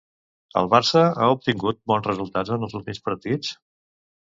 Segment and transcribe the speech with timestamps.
[0.61, 3.59] El Barça ha obtingut bons resultats en els últims partits?